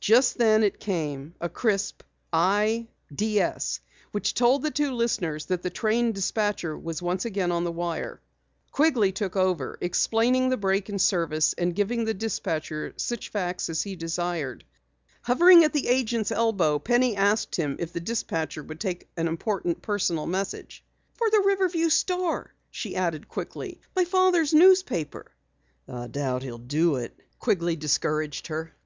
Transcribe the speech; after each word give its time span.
Just 0.00 0.38
then 0.38 0.62
it 0.64 0.80
came 0.80 1.34
a 1.38 1.50
crisp 1.50 2.02
"I 2.32 2.86
DS" 3.14 3.80
which 4.10 4.32
told 4.32 4.62
the 4.62 4.70
two 4.70 4.92
listeners 4.92 5.44
that 5.52 5.60
the 5.62 5.68
train 5.68 6.12
dispatcher 6.12 6.72
again 6.72 6.82
was 6.82 7.02
on 7.02 7.18
the 7.64 7.70
wire. 7.72 8.22
Quigley 8.70 9.12
took 9.12 9.36
over, 9.36 9.76
explaining 9.82 10.48
the 10.48 10.56
break 10.56 10.88
in 10.88 10.98
service 10.98 11.52
and 11.58 11.74
giving 11.74 12.06
the 12.06 12.14
dispatcher 12.14 12.94
such 12.96 13.28
facts 13.28 13.68
as 13.68 13.82
he 13.82 13.96
desired. 13.96 14.64
Hovering 15.24 15.62
at 15.62 15.74
the 15.74 15.88
agent's 15.88 16.32
elbow, 16.32 16.78
Penny 16.78 17.14
asked 17.14 17.56
him 17.56 17.76
if 17.78 17.92
the 17.92 18.00
dispatcher 18.00 18.62
would 18.62 18.80
take 18.80 19.10
an 19.18 19.28
important 19.28 19.82
personal 19.82 20.24
message. 20.24 20.82
"For 21.16 21.28
the 21.28 21.42
Riverview 21.44 21.90
Star," 21.90 22.54
she 22.70 22.96
added 22.96 23.28
quickly. 23.28 23.82
"My 23.94 24.06
father's 24.06 24.54
newspaper." 24.54 25.32
"I 25.86 26.06
doubt 26.06 26.44
he'll 26.44 26.56
do 26.56 26.96
it," 26.96 27.14
Quigley 27.38 27.76
discouraged 27.76 28.46
her. 28.46 28.72